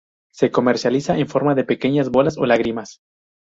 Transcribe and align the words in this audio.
Se 0.33 0.49
comercializa 0.49 1.15
en 1.19 1.27
forma 1.27 1.53
de 1.53 1.63
pequeñas 1.63 2.09
bolas 2.09 2.35
o 2.39 2.47
lágrimas. 2.47 3.01